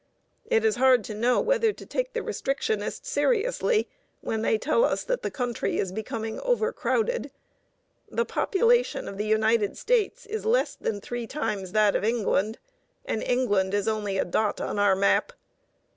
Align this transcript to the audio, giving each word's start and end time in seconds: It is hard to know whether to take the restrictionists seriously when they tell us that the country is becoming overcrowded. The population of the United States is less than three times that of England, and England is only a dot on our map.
It 0.47 0.65
is 0.65 0.77
hard 0.77 1.03
to 1.03 1.13
know 1.13 1.39
whether 1.39 1.71
to 1.71 1.85
take 1.85 2.13
the 2.13 2.21
restrictionists 2.21 3.05
seriously 3.07 3.87
when 4.21 4.41
they 4.41 4.57
tell 4.57 4.83
us 4.83 5.03
that 5.03 5.21
the 5.21 5.29
country 5.29 5.77
is 5.77 5.91
becoming 5.91 6.39
overcrowded. 6.39 7.29
The 8.09 8.25
population 8.25 9.07
of 9.07 9.19
the 9.19 9.27
United 9.27 9.77
States 9.77 10.25
is 10.25 10.43
less 10.43 10.73
than 10.73 11.01
three 11.01 11.27
times 11.27 11.73
that 11.73 11.95
of 11.95 12.03
England, 12.03 12.57
and 13.05 13.21
England 13.21 13.75
is 13.75 13.87
only 13.87 14.17
a 14.17 14.25
dot 14.25 14.59
on 14.59 14.79
our 14.79 14.95
map. 14.95 15.33